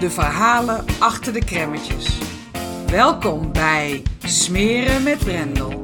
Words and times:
de 0.00 0.10
verhalen 0.10 0.84
achter 0.98 1.32
de 1.32 1.44
kremmetjes. 1.44 2.18
Welkom 2.86 3.52
bij 3.52 4.02
Smeren 4.18 5.02
met 5.02 5.18
Brendel. 5.18 5.82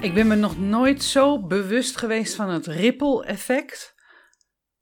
Ik 0.00 0.14
ben 0.14 0.26
me 0.26 0.34
nog 0.34 0.58
nooit 0.58 1.02
zo 1.02 1.46
bewust 1.46 1.96
geweest 1.96 2.34
van 2.34 2.48
het 2.48 2.66
ripple 2.66 3.24
effect 3.24 3.94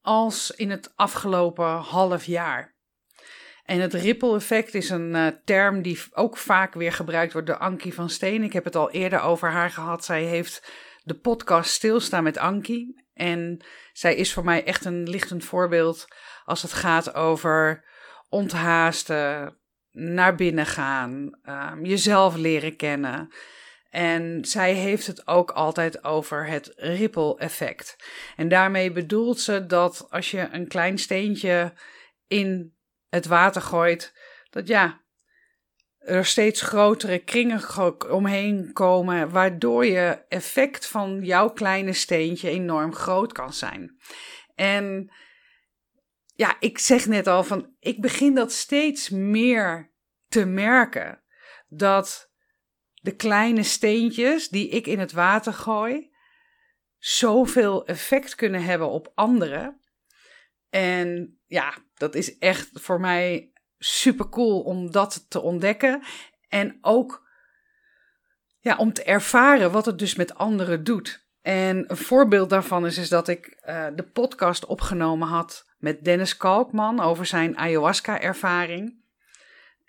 als 0.00 0.50
in 0.50 0.70
het 0.70 0.92
afgelopen 0.96 1.76
half 1.76 2.24
jaar. 2.24 2.74
En 3.72 3.80
het 3.80 3.94
ripple 3.94 4.34
effect 4.34 4.74
is 4.74 4.90
een 4.90 5.14
uh, 5.14 5.26
term 5.44 5.82
die 5.82 5.98
ook 6.12 6.36
vaak 6.36 6.74
weer 6.74 6.92
gebruikt 6.92 7.32
wordt 7.32 7.46
door 7.46 7.56
Ankie 7.56 7.94
van 7.94 8.10
Steen. 8.10 8.42
Ik 8.42 8.52
heb 8.52 8.64
het 8.64 8.76
al 8.76 8.90
eerder 8.90 9.20
over 9.20 9.50
haar 9.50 9.70
gehad. 9.70 10.04
Zij 10.04 10.22
heeft 10.22 10.72
de 11.02 11.14
podcast 11.14 11.70
Stilstaan 11.70 12.22
met 12.22 12.36
Ankie. 12.36 13.04
En 13.14 13.64
zij 13.92 14.14
is 14.14 14.32
voor 14.32 14.44
mij 14.44 14.64
echt 14.64 14.84
een 14.84 15.08
lichtend 15.08 15.44
voorbeeld 15.44 16.08
als 16.44 16.62
het 16.62 16.72
gaat 16.72 17.14
over 17.14 17.84
onthaasten, 18.28 19.56
naar 19.90 20.34
binnen 20.34 20.66
gaan, 20.66 21.40
um, 21.44 21.84
jezelf 21.84 22.36
leren 22.36 22.76
kennen. 22.76 23.32
En 23.90 24.44
zij 24.44 24.72
heeft 24.72 25.06
het 25.06 25.26
ook 25.26 25.50
altijd 25.50 26.04
over 26.04 26.46
het 26.46 26.72
ripple 26.76 27.38
effect. 27.38 27.96
En 28.36 28.48
daarmee 28.48 28.92
bedoelt 28.92 29.40
ze 29.40 29.66
dat 29.66 30.06
als 30.10 30.30
je 30.30 30.48
een 30.52 30.68
klein 30.68 30.98
steentje 30.98 31.72
in 32.26 32.80
het 33.12 33.26
water 33.26 33.62
gooit, 33.62 34.14
dat 34.50 34.68
ja, 34.68 35.00
er 35.98 36.26
steeds 36.26 36.60
grotere 36.60 37.18
kringen 37.18 37.62
omheen 38.10 38.72
komen, 38.72 39.30
waardoor 39.30 39.86
je 39.86 40.24
effect 40.28 40.86
van 40.86 41.20
jouw 41.24 41.50
kleine 41.50 41.92
steentje 41.92 42.48
enorm 42.48 42.94
groot 42.94 43.32
kan 43.32 43.52
zijn. 43.52 43.96
En 44.54 45.12
ja, 46.34 46.56
ik 46.60 46.78
zeg 46.78 47.06
net 47.06 47.26
al 47.26 47.44
van, 47.44 47.74
ik 47.78 48.00
begin 48.00 48.34
dat 48.34 48.52
steeds 48.52 49.08
meer 49.08 49.92
te 50.28 50.44
merken. 50.44 51.22
Dat 51.68 52.30
de 52.94 53.16
kleine 53.16 53.62
steentjes 53.62 54.48
die 54.48 54.68
ik 54.68 54.86
in 54.86 54.98
het 54.98 55.12
water 55.12 55.52
gooi, 55.52 56.10
zoveel 56.98 57.86
effect 57.86 58.34
kunnen 58.34 58.64
hebben 58.64 58.88
op 58.88 59.12
anderen. 59.14 59.81
En 60.72 61.38
ja, 61.46 61.74
dat 61.94 62.14
is 62.14 62.38
echt 62.38 62.70
voor 62.72 63.00
mij 63.00 63.52
super 63.78 64.28
cool 64.28 64.60
om 64.60 64.90
dat 64.90 65.26
te 65.28 65.40
ontdekken. 65.40 66.02
En 66.48 66.78
ook 66.80 67.28
ja, 68.60 68.76
om 68.76 68.92
te 68.92 69.02
ervaren 69.02 69.72
wat 69.72 69.86
het 69.86 69.98
dus 69.98 70.14
met 70.14 70.34
anderen 70.34 70.84
doet. 70.84 71.26
En 71.42 71.90
een 71.90 71.96
voorbeeld 71.96 72.50
daarvan 72.50 72.86
is, 72.86 72.98
is 72.98 73.08
dat 73.08 73.28
ik 73.28 73.62
uh, 73.66 73.86
de 73.94 74.02
podcast 74.02 74.66
opgenomen 74.66 75.28
had 75.28 75.66
met 75.78 76.04
Dennis 76.04 76.36
Kalkman 76.36 77.00
over 77.00 77.26
zijn 77.26 77.58
ayahuasca-ervaring. 77.58 79.02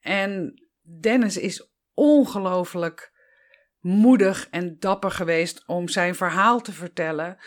En 0.01 0.61
Dennis 0.99 1.37
is 1.37 1.69
ongelooflijk 1.93 3.11
moedig 3.79 4.47
en 4.49 4.79
dapper 4.79 5.11
geweest 5.11 5.63
om 5.67 5.87
zijn 5.87 6.15
verhaal 6.15 6.61
te 6.61 6.71
vertellen. 6.71 7.37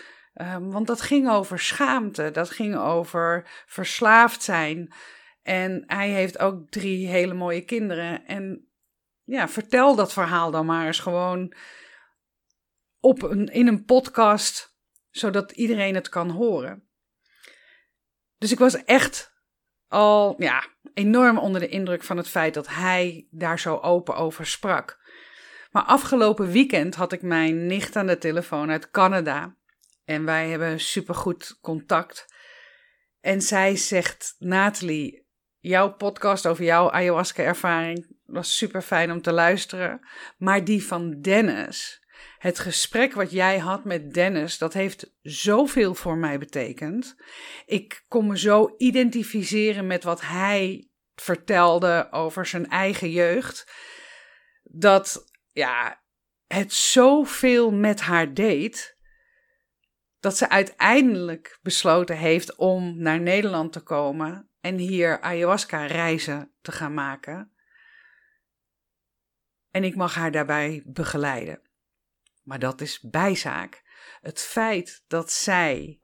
Um, 0.41 0.71
want 0.71 0.87
dat 0.87 1.01
ging 1.01 1.31
over 1.31 1.59
schaamte, 1.59 2.31
dat 2.31 2.51
ging 2.51 2.77
over 2.77 3.51
verslaafd 3.67 4.43
zijn. 4.43 4.95
En 5.43 5.85
hij 5.87 6.09
heeft 6.09 6.39
ook 6.39 6.71
drie 6.71 7.07
hele 7.07 7.35
mooie 7.35 7.65
kinderen. 7.65 8.27
En 8.27 8.69
ja, 9.25 9.49
vertel 9.49 9.95
dat 9.95 10.13
verhaal 10.13 10.51
dan 10.51 10.67
maar 10.67 10.87
eens 10.87 10.99
gewoon 10.99 11.55
op 13.01 13.23
een, 13.23 13.47
in 13.47 13.67
een 13.67 13.85
podcast, 13.85 14.77
zodat 15.11 15.53
iedereen 15.53 15.95
het 15.95 16.09
kan 16.09 16.31
horen. 16.31 16.89
Dus 18.39 18.53
ik 18.53 18.59
was 18.59 18.85
echt 18.85 19.33
al 19.89 20.35
ja, 20.39 20.67
enorm 20.95 21.39
onder 21.39 21.61
de 21.61 21.69
indruk 21.69 22.03
van 22.03 22.17
het 22.17 22.29
feit 22.29 22.55
dat 22.55 22.69
hij 22.69 23.29
daar 23.31 23.59
zo 23.59 23.77
open 23.77 24.17
over 24.17 24.47
sprak. 24.47 25.05
Maar 25.71 25.83
afgelopen 25.83 26.51
weekend 26.51 26.95
had 26.95 27.13
ik 27.13 27.23
mijn 27.23 27.67
nicht 27.67 27.97
aan 27.97 28.07
de 28.07 28.19
telefoon 28.19 28.71
uit 28.71 28.91
Canada. 28.91 29.57
En 30.07 30.25
wij 30.25 30.49
hebben 30.49 30.81
supergoed 30.81 31.59
contact. 31.61 32.35
En 33.21 33.43
zij 33.43 33.77
zegt: 33.77 34.35
Nathalie, 34.39 35.27
jouw 35.59 35.93
podcast 35.93 36.47
over 36.47 36.65
jouw 36.65 36.91
ayahuasca-ervaring 36.91 38.17
was 38.25 38.57
super 38.57 38.83
fijn 38.83 39.11
om 39.13 39.23
te 39.23 39.33
luisteren. 39.33 40.09
Maar 40.39 40.65
die 40.65 40.85
van 40.85 41.21
Dennis, 41.21 42.07
het 42.39 42.59
gesprek 42.59 43.13
wat 43.13 43.31
jij 43.31 43.59
had 43.59 43.85
met 43.85 44.15
Dennis, 44.15 44.59
dat 44.59 44.73
heeft 44.73 45.15
zoveel 45.23 45.95
voor 45.95 46.17
mij 46.17 46.39
betekend. 46.39 47.17
Ik 47.67 48.05
kon 48.09 48.27
me 48.27 48.39
zo 48.39 48.75
identificeren 48.77 49.87
met 49.87 50.05
wat 50.05 50.21
hij 50.21 50.89
vertelde 51.15 52.09
over 52.11 52.47
zijn 52.47 52.69
eigen 52.69 53.11
jeugd. 53.11 53.73
Dat 54.63 55.25
ja, 55.53 56.03
het 56.47 56.73
zoveel 56.73 57.71
met 57.71 58.01
haar 58.01 58.35
deed 58.35 58.96
dat 60.27 60.37
ze 60.37 60.49
uiteindelijk 60.49 61.59
besloten 61.63 62.17
heeft 62.17 62.57
om 62.57 62.99
naar 62.99 63.21
Nederland 63.21 63.73
te 63.73 63.81
komen 63.81 64.51
en 64.61 64.77
hier 64.77 65.21
ayahuasca-reizen 65.21 66.53
te 66.61 66.73
gaan 66.73 66.95
maken. 66.95 67.53
En 69.71 69.85
ik 69.85 69.97
mag 69.97 70.15
haar 70.15 70.31
daarbij 70.31 70.83
begeleiden. 70.87 71.61
Maar 72.43 72.59
dat 72.59 72.81
is 72.81 73.01
bijzaak. 73.01 73.83
Het 74.21 74.41
feit 74.41 75.05
dat 75.07 75.33
zij 75.33 76.01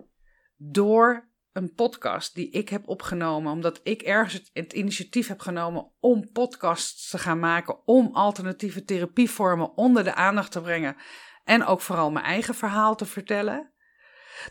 door 0.57 1.29
een 1.53 1.75
podcast 1.75 2.35
die 2.35 2.51
ik 2.51 2.69
heb 2.69 2.89
opgenomen, 2.89 3.53
omdat 3.53 3.81
ik 3.83 4.03
ergens 4.03 4.51
het, 4.53 4.73
initiatief 4.73 5.29
heb 5.29 5.41
genomen 5.41 5.93
om 6.01 6.33
podcasts 6.33 7.11
te 7.11 7.19
gaan 7.19 7.39
maken, 7.39 7.87
om 7.87 8.15
alternatieve 8.15 8.85
therapievormen 8.85 9.77
onder 9.77 10.05
de 10.05 10.15
aandacht 10.15 10.53
te 10.53 10.61
brengen 10.61 10.97
en 11.45 11.65
ook 11.65 11.81
vooral 11.81 12.11
mijn 12.11 12.25
eigen 12.25 12.55
verhaal 12.55 12.97
te 12.97 13.07
vertellen, 13.07 13.72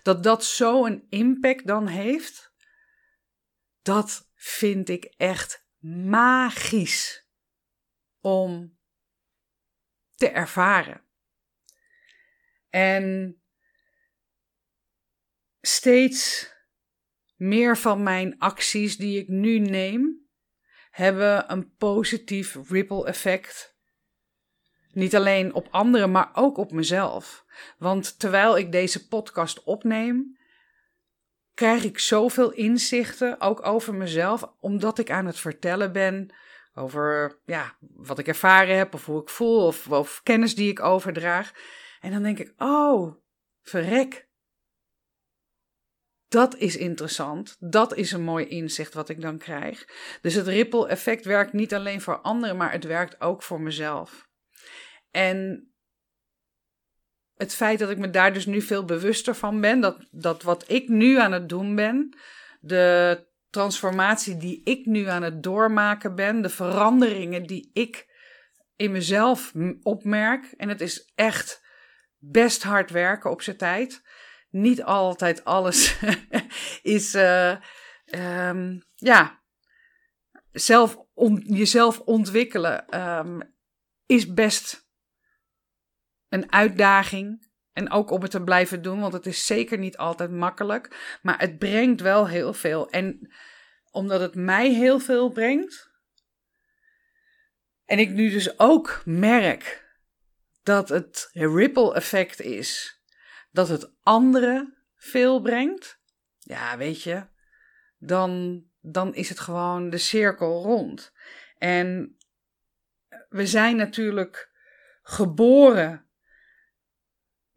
dat 0.03 0.23
dat 0.23 0.45
zo 0.45 0.85
een 0.85 1.05
impact 1.09 1.67
dan 1.67 1.87
heeft, 1.87 2.53
dat 3.81 4.31
vind 4.35 4.89
ik 4.89 5.03
echt 5.17 5.65
magisch 5.79 7.27
om 8.19 8.77
te 10.15 10.29
ervaren. 10.29 11.01
En 12.69 13.35
steeds 15.61 16.53
meer 17.35 17.77
van 17.77 18.03
mijn 18.03 18.39
acties 18.39 18.97
die 18.97 19.19
ik 19.19 19.27
nu 19.27 19.59
neem, 19.59 20.29
hebben 20.89 21.51
een 21.51 21.75
positief 21.75 22.57
ripple 22.69 23.05
effect 23.05 23.70
niet 24.93 25.15
alleen 25.15 25.53
op 25.53 25.67
anderen, 25.71 26.11
maar 26.11 26.29
ook 26.33 26.57
op 26.57 26.71
mezelf. 26.71 27.45
Want 27.77 28.19
terwijl 28.19 28.57
ik 28.57 28.71
deze 28.71 29.07
podcast 29.07 29.63
opneem, 29.63 30.37
krijg 31.53 31.83
ik 31.83 31.99
zoveel 31.99 32.51
inzichten, 32.51 33.41
ook 33.41 33.65
over 33.65 33.93
mezelf, 33.93 34.53
omdat 34.59 34.99
ik 34.99 35.11
aan 35.11 35.25
het 35.25 35.39
vertellen 35.39 35.91
ben 35.91 36.33
over 36.73 37.39
ja, 37.45 37.75
wat 37.79 38.19
ik 38.19 38.27
ervaren 38.27 38.77
heb, 38.77 38.93
of 38.93 39.05
hoe 39.05 39.21
ik 39.21 39.29
voel, 39.29 39.73
of, 39.89 40.19
kennis 40.23 40.55
die 40.55 40.69
ik 40.69 40.79
overdraag. 40.79 41.51
En 41.99 42.11
dan 42.11 42.23
denk 42.23 42.39
ik, 42.39 42.53
oh, 42.57 43.15
verrek. 43.61 44.29
Dat 46.27 46.55
is 46.55 46.77
interessant. 46.77 47.57
Dat 47.59 47.95
is 47.95 48.11
een 48.11 48.23
mooi 48.23 48.45
inzicht 48.47 48.93
wat 48.93 49.09
ik 49.09 49.21
dan 49.21 49.37
krijg. 49.37 49.87
Dus 50.21 50.33
het 50.33 50.47
ripple 50.47 50.87
effect 50.87 51.25
werkt 51.25 51.53
niet 51.53 51.73
alleen 51.73 52.01
voor 52.01 52.21
anderen, 52.21 52.57
maar 52.57 52.71
het 52.71 52.83
werkt 52.83 53.21
ook 53.21 53.43
voor 53.43 53.61
mezelf. 53.61 54.29
En 55.11 55.71
het 57.35 57.55
feit 57.55 57.79
dat 57.79 57.89
ik 57.89 57.97
me 57.97 58.09
daar 58.09 58.33
dus 58.33 58.45
nu 58.45 58.61
veel 58.61 58.85
bewuster 58.85 59.35
van 59.35 59.61
ben, 59.61 59.79
dat, 59.79 60.07
dat 60.11 60.43
wat 60.43 60.63
ik 60.67 60.87
nu 60.87 61.19
aan 61.19 61.31
het 61.31 61.49
doen 61.49 61.75
ben, 61.75 62.17
de 62.59 63.25
transformatie 63.49 64.37
die 64.37 64.61
ik 64.63 64.85
nu 64.85 65.07
aan 65.07 65.23
het 65.23 65.43
doormaken 65.43 66.15
ben, 66.15 66.41
de 66.41 66.49
veranderingen 66.49 67.43
die 67.43 67.69
ik 67.73 68.09
in 68.75 68.91
mezelf 68.91 69.53
opmerk, 69.81 70.53
en 70.57 70.69
het 70.69 70.81
is 70.81 71.11
echt 71.15 71.65
best 72.17 72.63
hard 72.63 72.89
werken 72.89 73.31
op 73.31 73.41
zijn 73.41 73.57
tijd. 73.57 74.01
Niet 74.49 74.83
altijd 74.83 75.43
alles 75.43 75.97
is, 76.81 77.15
uh, 77.15 77.55
um, 78.47 78.83
ja, 78.95 79.41
zelf 80.51 80.97
jezelf 81.39 81.99
ontwikkelen 81.99 82.99
um, 83.17 83.53
is 84.05 84.33
best 84.33 84.89
een 86.31 86.51
uitdaging. 86.51 87.49
En 87.73 87.91
ook 87.91 88.09
om 88.09 88.21
het 88.21 88.31
te 88.31 88.43
blijven 88.43 88.81
doen, 88.81 88.99
want 88.99 89.13
het 89.13 89.25
is 89.25 89.45
zeker 89.45 89.77
niet 89.77 89.97
altijd 89.97 90.31
makkelijk. 90.31 91.17
Maar 91.21 91.39
het 91.39 91.57
brengt 91.57 92.01
wel 92.01 92.27
heel 92.27 92.53
veel. 92.53 92.89
En 92.89 93.33
omdat 93.91 94.21
het 94.21 94.35
mij 94.35 94.69
heel 94.73 94.99
veel 94.99 95.29
brengt. 95.29 95.91
En 97.85 97.99
ik 97.99 98.09
nu 98.09 98.29
dus 98.29 98.59
ook 98.59 99.01
merk 99.05 99.89
dat 100.63 100.89
het 100.89 101.29
ripple 101.31 101.93
effect 101.93 102.41
is. 102.41 103.01
Dat 103.51 103.67
het 103.67 103.93
anderen 104.01 104.77
veel 104.95 105.41
brengt. 105.41 105.99
Ja, 106.39 106.77
weet 106.77 107.03
je. 107.03 107.27
Dan, 107.97 108.63
dan 108.79 109.15
is 109.15 109.29
het 109.29 109.39
gewoon 109.39 109.89
de 109.89 109.97
cirkel 109.97 110.63
rond. 110.63 111.13
En 111.57 112.17
we 113.29 113.47
zijn 113.47 113.75
natuurlijk 113.75 114.51
geboren 115.01 116.05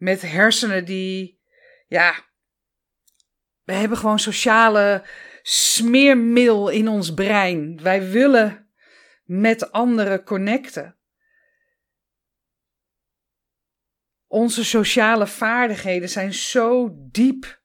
met 0.05 0.23
hersenen 0.23 0.85
die, 0.85 1.41
ja, 1.87 2.25
we 3.62 3.73
hebben 3.73 3.99
gewoon 3.99 4.19
sociale 4.19 5.06
smeermiddel 5.43 6.69
in 6.69 6.89
ons 6.89 7.15
brein. 7.15 7.83
Wij 7.83 8.11
willen 8.11 8.73
met 9.25 9.73
anderen 9.73 10.25
connecten. 10.25 10.97
Onze 14.27 14.65
sociale 14.65 15.27
vaardigheden 15.27 16.09
zijn 16.09 16.33
zo 16.33 16.91
diep 16.95 17.62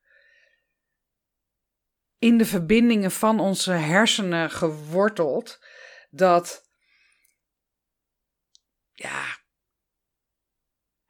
in 2.17 2.37
de 2.37 2.45
verbindingen 2.45 3.11
van 3.11 3.39
onze 3.39 3.71
hersenen 3.71 4.49
geworteld 4.49 5.65
dat 6.09 6.68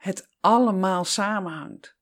het 0.09 0.29
allemaal 0.39 1.05
samenhangt. 1.05 1.95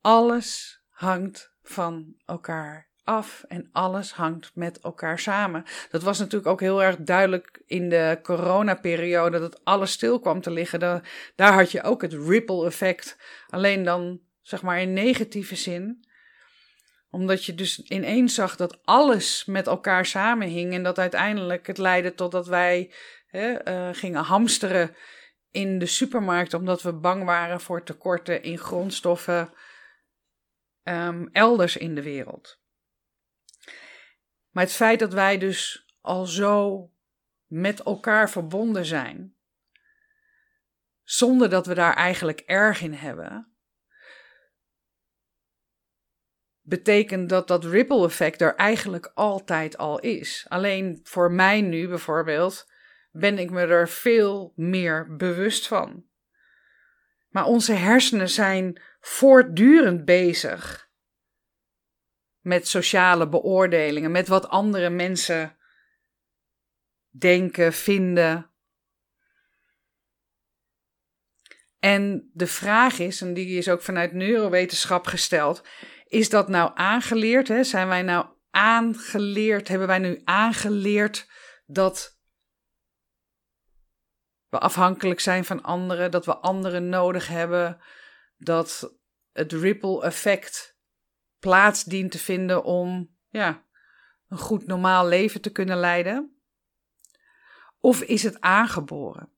Alles 0.00 0.80
hangt 0.88 1.52
van 1.62 2.14
elkaar 2.24 2.88
af 3.04 3.44
en 3.48 3.68
alles 3.72 4.12
hangt 4.12 4.50
met 4.54 4.80
elkaar 4.80 5.18
samen. 5.18 5.64
Dat 5.90 6.02
was 6.02 6.18
natuurlijk 6.18 6.50
ook 6.50 6.60
heel 6.60 6.82
erg 6.82 6.96
duidelijk 6.96 7.62
in 7.66 7.88
de 7.88 8.18
coronaperiode 8.22 9.38
dat 9.38 9.64
alles 9.64 9.92
stil 9.92 10.20
kwam 10.20 10.40
te 10.40 10.50
liggen. 10.50 11.02
daar 11.34 11.52
had 11.52 11.70
je 11.70 11.82
ook 11.82 12.02
het 12.02 12.12
ripple 12.12 12.66
effect, 12.66 13.18
alleen 13.48 13.82
dan 13.82 14.20
zeg 14.42 14.62
maar 14.62 14.80
in 14.80 14.92
negatieve 14.92 15.56
zin 15.56 16.06
omdat 17.10 17.44
je 17.44 17.54
dus 17.54 17.80
ineens 17.80 18.34
zag 18.34 18.56
dat 18.56 18.78
alles 18.84 19.44
met 19.44 19.66
elkaar 19.66 20.06
samenhing 20.06 20.72
en 20.72 20.82
dat 20.82 20.98
uiteindelijk 20.98 21.66
het 21.66 21.78
leidde 21.78 22.14
tot 22.14 22.32
dat 22.32 22.46
wij 22.46 22.92
hè, 23.26 23.68
uh, 23.68 23.88
gingen 23.92 24.22
hamsteren 24.22 24.96
in 25.58 25.78
de 25.78 25.86
supermarkt 25.86 26.54
omdat 26.54 26.82
we 26.82 26.92
bang 26.92 27.24
waren 27.24 27.60
voor 27.60 27.82
tekorten 27.82 28.42
in 28.42 28.58
grondstoffen 28.58 29.52
um, 30.82 31.28
elders 31.32 31.76
in 31.76 31.94
de 31.94 32.02
wereld. 32.02 32.60
Maar 34.50 34.64
het 34.64 34.72
feit 34.72 34.98
dat 34.98 35.12
wij 35.12 35.38
dus 35.38 35.86
al 36.00 36.26
zo 36.26 36.90
met 37.46 37.80
elkaar 37.80 38.30
verbonden 38.30 38.84
zijn, 38.84 39.36
zonder 41.02 41.50
dat 41.50 41.66
we 41.66 41.74
daar 41.74 41.94
eigenlijk 41.94 42.40
erg 42.40 42.80
in 42.80 42.94
hebben, 42.94 43.52
betekent 46.60 47.28
dat 47.28 47.48
dat 47.48 47.64
ripple 47.64 48.04
effect 48.04 48.40
er 48.40 48.54
eigenlijk 48.54 49.10
altijd 49.14 49.78
al 49.78 49.98
is. 49.98 50.46
Alleen 50.48 51.00
voor 51.02 51.32
mij 51.32 51.60
nu 51.60 51.88
bijvoorbeeld 51.88 52.76
ben 53.10 53.38
ik 53.38 53.50
me 53.50 53.60
er 53.60 53.88
veel 53.88 54.52
meer 54.56 55.16
bewust 55.16 55.66
van. 55.66 56.06
Maar 57.28 57.44
onze 57.44 57.72
hersenen 57.72 58.28
zijn 58.28 58.82
voortdurend 59.00 60.04
bezig 60.04 60.90
met 62.40 62.68
sociale 62.68 63.28
beoordelingen, 63.28 64.10
met 64.10 64.28
wat 64.28 64.48
andere 64.48 64.90
mensen 64.90 65.56
denken, 67.10 67.72
vinden. 67.72 68.50
En 71.78 72.30
de 72.32 72.46
vraag 72.46 72.98
is, 72.98 73.20
en 73.20 73.34
die 73.34 73.58
is 73.58 73.68
ook 73.68 73.82
vanuit 73.82 74.12
neurowetenschap 74.12 75.06
gesteld, 75.06 75.64
is 76.06 76.28
dat 76.28 76.48
nou 76.48 76.70
aangeleerd? 76.74 77.48
Hè? 77.48 77.64
Zijn 77.64 77.88
wij 77.88 78.02
nou 78.02 78.26
aangeleerd, 78.50 79.68
hebben 79.68 79.88
wij 79.88 79.98
nu 79.98 80.20
aangeleerd 80.24 81.30
dat 81.66 82.17
we 84.48 84.58
afhankelijk 84.58 85.20
zijn 85.20 85.44
van 85.44 85.62
anderen, 85.62 86.10
dat 86.10 86.24
we 86.24 86.36
anderen 86.36 86.88
nodig 86.88 87.28
hebben, 87.28 87.80
dat 88.36 88.96
het 89.32 89.52
ripple 89.52 90.02
effect 90.02 90.78
plaats 91.38 91.84
dient 91.84 92.10
te 92.10 92.18
vinden 92.18 92.64
om 92.64 93.16
ja, 93.28 93.64
een 94.28 94.38
goed 94.38 94.66
normaal 94.66 95.06
leven 95.06 95.40
te 95.40 95.52
kunnen 95.52 95.76
leiden? 95.76 96.40
Of 97.80 98.02
is 98.02 98.22
het 98.22 98.40
aangeboren? 98.40 99.32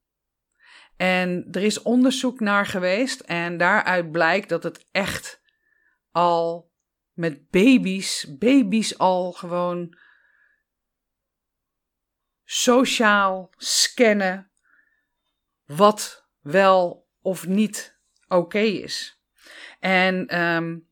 En 0.96 1.48
er 1.50 1.62
is 1.62 1.82
onderzoek 1.82 2.40
naar 2.40 2.66
geweest 2.66 3.20
en 3.20 3.56
daaruit 3.56 4.12
blijkt 4.12 4.48
dat 4.48 4.62
het 4.62 4.86
echt 4.90 5.42
al 6.10 6.72
met 7.12 7.50
baby's, 7.50 8.36
baby's 8.38 8.98
al 8.98 9.32
gewoon 9.32 9.96
sociaal 12.44 13.52
scannen 13.56 14.49
wat 15.76 16.28
wel 16.40 17.08
of 17.22 17.46
niet 17.46 17.98
oké 18.28 18.58
is. 18.58 19.20
En 19.80 20.40
um, 20.40 20.88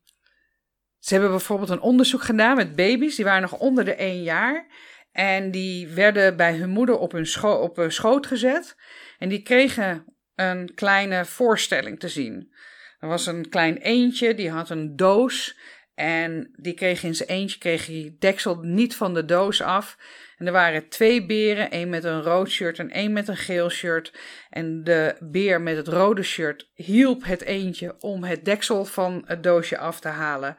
ze 0.99 1.13
hebben 1.13 1.31
bijvoorbeeld 1.31 1.69
een 1.69 1.81
onderzoek 1.81 2.23
gedaan 2.23 2.55
met 2.55 2.75
baby's, 2.75 3.15
die 3.15 3.25
waren 3.25 3.41
nog 3.41 3.59
onder 3.59 3.85
de 3.85 3.93
één 3.93 4.23
jaar. 4.23 4.67
En 5.11 5.51
die 5.51 5.87
werden 5.87 6.37
bij 6.37 6.55
hun 6.55 6.69
moeder 6.69 6.97
op 6.97 7.11
hun, 7.11 7.43
op 7.43 7.85
schoot 7.87 8.27
gezet. 8.27 8.75
En 9.17 9.29
die 9.29 9.41
kregen 9.41 10.05
een 10.35 10.73
kleine 10.75 11.25
voorstelling 11.25 11.99
te 11.99 12.09
zien. 12.09 12.53
Er 12.99 13.07
was 13.07 13.25
een 13.25 13.49
klein 13.49 13.77
eentje, 13.77 14.33
die 14.33 14.49
had 14.49 14.69
een 14.69 14.95
doos. 14.95 15.57
En 15.99 16.53
die 16.55 16.73
kreeg 16.73 17.03
in 17.03 17.15
zijn 17.15 17.29
eentje 17.29 17.57
kreeg 17.57 17.85
hij 17.85 18.15
deksel 18.19 18.55
niet 18.61 18.95
van 18.95 19.13
de 19.13 19.25
doos 19.25 19.61
af. 19.61 19.97
En 20.37 20.45
er 20.45 20.51
waren 20.51 20.89
twee 20.89 21.25
beren, 21.25 21.71
één 21.71 21.89
met 21.89 22.03
een 22.03 22.21
rood 22.21 22.49
shirt 22.49 22.79
en 22.79 22.89
één 22.89 23.13
met 23.13 23.27
een 23.27 23.37
geel 23.37 23.69
shirt. 23.69 24.13
En 24.49 24.83
de 24.83 25.15
beer 25.19 25.61
met 25.61 25.75
het 25.75 25.87
rode 25.87 26.23
shirt 26.23 26.69
hielp 26.73 27.25
het 27.25 27.41
eentje 27.41 27.95
om 27.99 28.23
het 28.23 28.45
deksel 28.45 28.85
van 28.85 29.23
het 29.25 29.43
doosje 29.43 29.77
af 29.77 29.99
te 29.99 30.07
halen. 30.07 30.57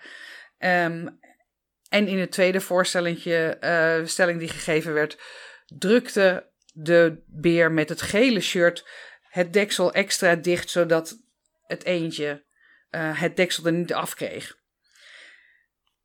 Um, 0.59 1.18
en 1.88 2.09
in 2.09 2.18
het 2.18 2.32
tweede 2.32 2.61
voorstellingje, 2.61 3.56
uh, 3.61 4.06
stelling 4.06 4.38
die 4.38 4.49
gegeven 4.49 4.92
werd, 4.92 5.18
drukte 5.66 6.50
de 6.73 7.23
beer 7.26 7.73
met 7.73 7.88
het 7.88 8.02
gele 8.02 8.40
shirt 8.40 8.88
het 9.23 9.52
deksel 9.52 9.92
extra 9.92 10.35
dicht, 10.35 10.70
zodat 10.70 11.18
het 11.66 11.85
eentje 11.85 12.44
uh, 12.90 13.20
het 13.20 13.37
deksel 13.37 13.66
er 13.66 13.73
niet 13.73 13.92
afkreeg. 13.92 14.59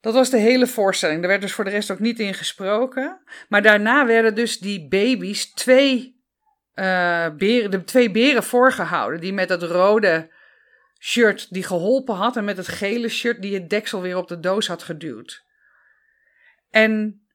Dat 0.05 0.13
was 0.13 0.29
de 0.29 0.37
hele 0.37 0.67
voorstelling. 0.67 1.21
Er 1.21 1.27
werd 1.27 1.41
dus 1.41 1.53
voor 1.53 1.63
de 1.63 1.69
rest 1.69 1.91
ook 1.91 1.99
niet 1.99 2.19
in 2.19 2.33
gesproken. 2.33 3.21
Maar 3.49 3.61
daarna 3.61 4.05
werden 4.05 4.35
dus 4.35 4.59
die 4.59 4.87
baby's 4.87 5.53
twee, 5.53 6.23
uh, 6.75 7.29
beren, 7.35 7.71
de 7.71 7.83
twee 7.83 8.11
beren 8.11 8.43
voorgehouden. 8.43 9.19
Die 9.19 9.33
met 9.33 9.49
het 9.49 9.63
rode 9.63 10.31
shirt 10.99 11.53
die 11.53 11.63
geholpen 11.63 12.15
had. 12.15 12.37
En 12.37 12.43
met 12.43 12.57
het 12.57 12.67
gele 12.67 13.09
shirt 13.09 13.41
die 13.41 13.53
het 13.53 13.69
deksel 13.69 14.01
weer 14.01 14.17
op 14.17 14.27
de 14.27 14.39
doos 14.39 14.67
had 14.67 14.83
geduwd. 14.83 15.45
En 16.69 17.25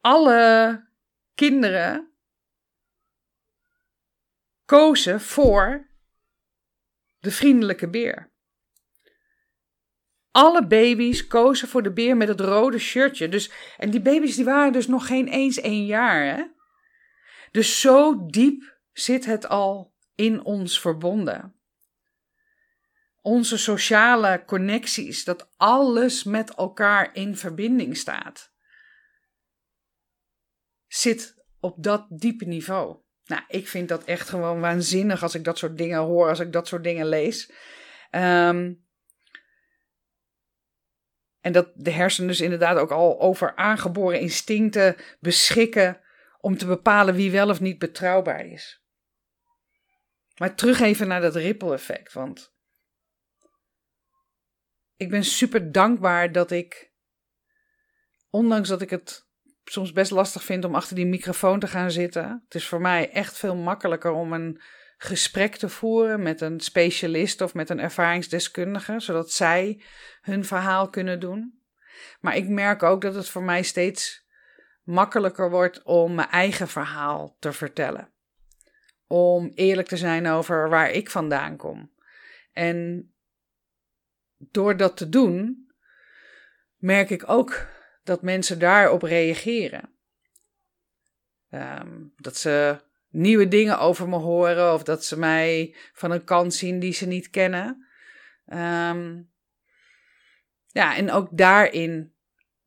alle 0.00 0.80
kinderen 1.34 2.12
kozen 4.64 5.20
voor 5.20 5.88
de 7.18 7.30
vriendelijke 7.30 7.88
beer. 7.88 8.31
Alle 10.32 10.66
baby's 10.66 11.26
kozen 11.26 11.68
voor 11.68 11.82
de 11.82 11.92
beer 11.92 12.16
met 12.16 12.28
het 12.28 12.40
rode 12.40 12.78
shirtje. 12.78 13.28
Dus, 13.28 13.50
en 13.78 13.90
die 13.90 14.00
baby's 14.00 14.36
die 14.36 14.44
waren 14.44 14.72
dus 14.72 14.86
nog 14.86 15.06
geen 15.06 15.28
eens 15.28 15.60
één 15.60 15.86
jaar. 15.86 16.24
Hè? 16.24 16.44
Dus 17.50 17.80
zo 17.80 18.26
diep 18.26 18.78
zit 18.92 19.24
het 19.24 19.48
al 19.48 19.94
in 20.14 20.44
ons 20.44 20.80
verbonden. 20.80 21.56
Onze 23.20 23.58
sociale 23.58 24.42
connecties, 24.46 25.24
dat 25.24 25.50
alles 25.56 26.24
met 26.24 26.54
elkaar 26.54 27.14
in 27.14 27.36
verbinding 27.36 27.96
staat, 27.96 28.52
zit 30.86 31.44
op 31.60 31.82
dat 31.82 32.06
diepe 32.08 32.44
niveau. 32.44 32.96
Nou, 33.24 33.42
ik 33.48 33.68
vind 33.68 33.88
dat 33.88 34.04
echt 34.04 34.28
gewoon 34.28 34.60
waanzinnig 34.60 35.22
als 35.22 35.34
ik 35.34 35.44
dat 35.44 35.58
soort 35.58 35.78
dingen 35.78 35.98
hoor, 35.98 36.28
als 36.28 36.40
ik 36.40 36.52
dat 36.52 36.68
soort 36.68 36.84
dingen 36.84 37.06
lees. 37.06 37.52
Um, 38.10 38.84
en 41.42 41.52
dat 41.52 41.70
de 41.74 41.90
hersenen 41.90 42.28
dus 42.28 42.40
inderdaad 42.40 42.76
ook 42.76 42.90
al 42.90 43.20
over 43.20 43.56
aangeboren 43.56 44.20
instincten 44.20 44.96
beschikken 45.20 46.00
om 46.40 46.56
te 46.56 46.66
bepalen 46.66 47.14
wie 47.14 47.30
wel 47.30 47.48
of 47.48 47.60
niet 47.60 47.78
betrouwbaar 47.78 48.46
is. 48.46 48.82
Maar 50.36 50.54
terug 50.54 50.80
even 50.80 51.08
naar 51.08 51.20
dat 51.20 51.36
ripple 51.36 51.72
effect, 51.72 52.12
want 52.12 52.54
ik 54.96 55.10
ben 55.10 55.24
super 55.24 55.72
dankbaar 55.72 56.32
dat 56.32 56.50
ik, 56.50 56.92
ondanks 58.30 58.68
dat 58.68 58.82
ik 58.82 58.90
het 58.90 59.26
soms 59.64 59.92
best 59.92 60.10
lastig 60.10 60.44
vind 60.44 60.64
om 60.64 60.74
achter 60.74 60.96
die 60.96 61.06
microfoon 61.06 61.60
te 61.60 61.66
gaan 61.66 61.90
zitten, 61.90 62.42
het 62.44 62.54
is 62.54 62.68
voor 62.68 62.80
mij 62.80 63.10
echt 63.10 63.38
veel 63.38 63.56
makkelijker 63.56 64.10
om 64.10 64.32
een 64.32 64.62
gesprek 65.02 65.56
te 65.56 65.68
voeren 65.68 66.22
met 66.22 66.40
een 66.40 66.60
specialist 66.60 67.40
of 67.40 67.54
met 67.54 67.70
een 67.70 67.80
ervaringsdeskundige, 67.80 69.00
zodat 69.00 69.30
zij 69.30 69.82
hun 70.20 70.44
verhaal 70.44 70.90
kunnen 70.90 71.20
doen. 71.20 71.60
Maar 72.20 72.36
ik 72.36 72.48
merk 72.48 72.82
ook 72.82 73.00
dat 73.00 73.14
het 73.14 73.28
voor 73.28 73.42
mij 73.42 73.62
steeds 73.62 74.26
makkelijker 74.82 75.50
wordt 75.50 75.82
om 75.82 76.14
mijn 76.14 76.28
eigen 76.28 76.68
verhaal 76.68 77.36
te 77.38 77.52
vertellen. 77.52 78.12
Om 79.06 79.52
eerlijk 79.54 79.88
te 79.88 79.96
zijn 79.96 80.26
over 80.26 80.68
waar 80.68 80.90
ik 80.90 81.10
vandaan 81.10 81.56
kom. 81.56 81.92
En 82.52 83.10
door 84.38 84.76
dat 84.76 84.96
te 84.96 85.08
doen, 85.08 85.70
merk 86.76 87.10
ik 87.10 87.28
ook 87.28 87.66
dat 88.04 88.22
mensen 88.22 88.58
daarop 88.58 89.02
reageren. 89.02 89.90
Um, 91.50 92.12
dat 92.16 92.36
ze 92.36 92.80
nieuwe 93.12 93.48
dingen 93.48 93.78
over 93.78 94.08
me 94.08 94.16
horen 94.16 94.72
of 94.74 94.82
dat 94.82 95.04
ze 95.04 95.18
mij 95.18 95.76
van 95.92 96.10
een 96.10 96.24
kant 96.24 96.54
zien 96.54 96.78
die 96.78 96.92
ze 96.92 97.06
niet 97.06 97.30
kennen. 97.30 97.86
Um, 98.46 99.30
ja, 100.66 100.96
en 100.96 101.10
ook 101.10 101.28
daarin 101.30 102.14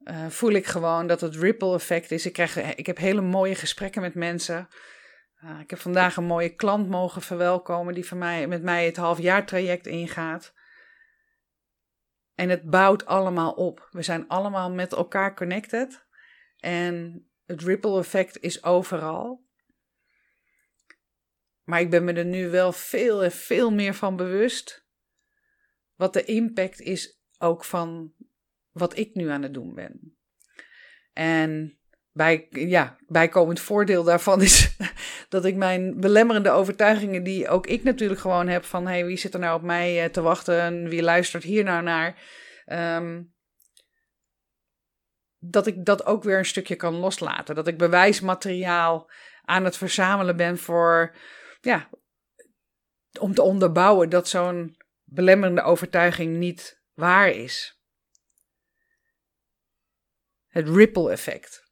uh, 0.03 0.25
voel 0.29 0.51
ik 0.51 0.65
gewoon 0.65 1.07
dat 1.07 1.21
het 1.21 1.35
ripple 1.35 1.73
effect 1.73 2.11
is. 2.11 2.25
Ik, 2.25 2.33
krijg, 2.33 2.75
ik 2.75 2.85
heb 2.85 2.97
hele 2.97 3.21
mooie 3.21 3.55
gesprekken 3.55 4.01
met 4.01 4.15
mensen. 4.15 4.67
Uh, 5.43 5.59
ik 5.59 5.69
heb 5.69 5.79
vandaag 5.79 6.15
een 6.15 6.25
mooie 6.25 6.55
klant 6.55 6.89
mogen 6.89 7.21
verwelkomen 7.21 7.93
die 7.93 8.05
van 8.05 8.17
mij, 8.17 8.47
met 8.47 8.63
mij 8.63 8.85
het 8.85 8.95
halfjaartraject 8.95 9.87
ingaat. 9.87 10.53
En 12.35 12.49
het 12.49 12.69
bouwt 12.69 13.05
allemaal 13.05 13.51
op. 13.51 13.87
We 13.91 14.01
zijn 14.01 14.27
allemaal 14.27 14.71
met 14.71 14.93
elkaar 14.93 15.35
connected. 15.35 16.05
En 16.59 17.27
het 17.45 17.61
ripple 17.61 17.99
effect 17.99 18.41
is 18.41 18.63
overal. 18.63 19.44
Maar 21.65 21.79
ik 21.79 21.89
ben 21.89 22.03
me 22.03 22.13
er 22.13 22.25
nu 22.25 22.49
wel 22.49 22.71
veel 22.71 23.23
en 23.23 23.31
veel 23.31 23.71
meer 23.71 23.93
van 23.93 24.15
bewust. 24.15 24.85
Wat 25.95 26.13
de 26.13 26.23
impact 26.23 26.79
is 26.79 27.19
ook 27.37 27.65
van 27.65 28.13
wat 28.71 28.97
ik 28.97 29.13
nu 29.13 29.29
aan 29.29 29.41
het 29.41 29.53
doen 29.53 29.73
ben. 29.73 30.17
En 31.13 31.79
bij, 32.11 32.47
ja, 32.49 32.97
bijkomend 33.07 33.59
voordeel 33.59 34.03
daarvan 34.03 34.41
is 34.41 34.75
dat 35.29 35.45
ik 35.45 35.55
mijn 35.55 35.99
belemmerende 35.99 36.49
overtuigingen, 36.49 37.23
die 37.23 37.47
ook 37.47 37.67
ik 37.67 37.83
natuurlijk 37.83 38.19
gewoon 38.19 38.47
heb 38.47 38.63
van 38.63 38.87
hey, 38.87 39.05
wie 39.05 39.17
zit 39.17 39.33
er 39.33 39.39
nou 39.39 39.55
op 39.55 39.61
mij 39.61 40.03
eh, 40.03 40.09
te 40.09 40.21
wachten 40.21 40.59
en 40.59 40.89
wie 40.89 41.01
luistert 41.01 41.43
hier 41.43 41.63
nou 41.63 41.83
naar, 41.83 42.21
ehm, 42.65 43.23
dat 45.39 45.67
ik 45.67 45.85
dat 45.85 46.05
ook 46.05 46.23
weer 46.23 46.37
een 46.37 46.45
stukje 46.45 46.75
kan 46.75 46.93
loslaten. 46.93 47.55
Dat 47.55 47.67
ik 47.67 47.77
bewijsmateriaal 47.77 49.11
aan 49.41 49.63
het 49.63 49.77
verzamelen 49.77 50.37
ben 50.37 50.57
voor 50.57 51.15
ja, 51.65 51.89
om 53.19 53.33
te 53.33 53.41
onderbouwen 53.41 54.09
dat 54.09 54.27
zo'n 54.27 54.77
belemmerende 55.03 55.61
overtuiging 55.61 56.37
niet 56.37 56.81
waar 56.93 57.29
is. 57.29 57.79
Het 60.47 60.69
ripple 60.69 61.11
effect. 61.11 61.63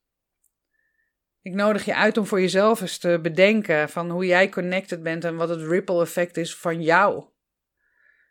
Ik 1.41 1.53
nodig 1.53 1.85
je 1.85 1.95
uit 1.95 2.17
om 2.17 2.25
voor 2.25 2.41
jezelf 2.41 2.81
eens 2.81 2.97
te 2.97 3.19
bedenken 3.21 3.89
van 3.89 4.09
hoe 4.09 4.25
jij 4.25 4.49
connected 4.49 5.03
bent 5.03 5.23
en 5.23 5.35
wat 5.35 5.49
het 5.49 5.61
ripple 5.61 6.01
effect 6.01 6.37
is 6.37 6.55
van 6.55 6.81
jou. 6.81 7.29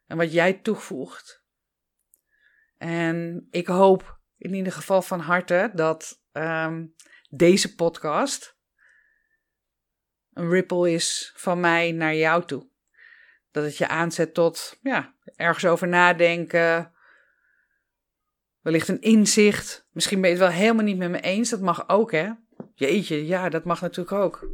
En 0.07 0.17
wat 0.17 0.33
jij 0.33 0.53
toevoegt. 0.53 1.45
En 2.77 3.47
ik 3.51 3.67
hoop 3.67 4.21
in 4.37 4.55
ieder 4.55 4.73
geval 4.73 5.03
van 5.03 5.21
harte 5.21 5.71
dat 5.75 6.23
um, 6.33 6.95
deze 7.31 7.75
podcast 7.75 8.61
een 10.35 10.51
ripple 10.51 10.93
is 10.93 11.33
van 11.37 11.61
mij 11.61 11.93
naar 11.93 12.15
jou 12.15 12.45
toe. 12.45 12.71
Dat 13.51 13.65
het 13.65 13.77
je 13.77 13.89
aanzet 13.89 14.35
tot 14.35 14.79
ja, 14.83 15.15
ergens 15.37 15.65
over 15.65 15.89
nadenken. 15.89 16.93
Wellicht 18.61 18.89
een 18.89 19.01
inzicht. 19.01 19.89
Misschien 19.93 20.21
ben 20.21 20.31
je 20.31 20.37
het 20.37 20.45
wel 20.45 20.55
helemaal 20.55 20.85
niet 20.85 20.99
met 20.99 21.11
me 21.11 21.21
eens. 21.21 21.51
Dat 21.51 21.61
mag 21.61 21.89
ook, 21.89 22.13
hè? 22.13 22.31
Jeetje, 22.75 23.27
ja, 23.27 23.49
dat 23.49 23.65
mag 23.65 23.81
natuurlijk 23.81 24.17
ook. 24.17 24.49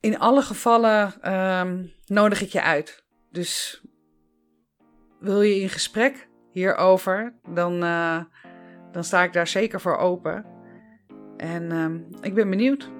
In 0.00 0.18
alle 0.18 0.42
gevallen 0.42 1.32
um, 1.34 1.92
nodig 2.06 2.40
ik 2.40 2.48
je 2.48 2.62
uit. 2.62 3.04
Dus 3.30 3.82
wil 5.20 5.42
je 5.42 5.60
in 5.60 5.68
gesprek 5.68 6.28
hierover, 6.52 7.34
dan, 7.48 7.84
uh, 7.84 8.24
dan 8.92 9.04
sta 9.04 9.22
ik 9.22 9.32
daar 9.32 9.46
zeker 9.46 9.80
voor 9.80 9.96
open. 9.96 10.46
En 11.36 11.72
um, 11.72 12.08
ik 12.20 12.34
ben 12.34 12.50
benieuwd. 12.50 12.90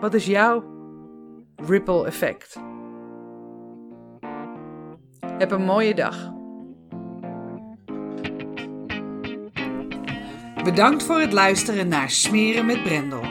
Wat 0.00 0.14
is 0.14 0.26
jouw 0.26 0.64
ripple 1.56 2.06
effect? 2.06 2.60
Heb 5.38 5.50
een 5.50 5.64
mooie 5.64 5.94
dag. 5.94 6.32
Bedankt 10.64 11.02
voor 11.02 11.20
het 11.20 11.32
luisteren 11.32 11.88
naar 11.88 12.10
Smeren 12.10 12.66
met 12.66 12.82
Brendel. 12.82 13.22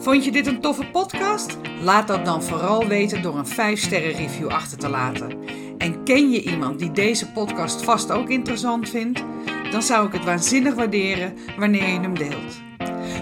Vond 0.00 0.24
je 0.24 0.32
dit 0.32 0.46
een 0.46 0.60
toffe 0.60 0.86
podcast? 0.90 1.58
Laat 1.80 2.08
dat 2.08 2.24
dan 2.24 2.42
vooral 2.42 2.86
weten 2.86 3.22
door 3.22 3.38
een 3.38 3.76
5-sterren 3.76 4.16
review 4.16 4.48
achter 4.48 4.78
te 4.78 4.88
laten. 4.88 5.38
En 5.78 6.04
ken 6.04 6.30
je 6.30 6.42
iemand 6.42 6.78
die 6.78 6.90
deze 6.90 7.32
podcast 7.32 7.82
vast 7.82 8.12
ook 8.12 8.28
interessant 8.28 8.88
vindt? 8.88 9.24
Dan 9.70 9.82
zou 9.82 10.06
ik 10.06 10.12
het 10.12 10.24
waanzinnig 10.24 10.74
waarderen 10.74 11.34
wanneer 11.58 11.88
je 11.88 12.00
hem 12.00 12.18
deelt. 12.18 12.63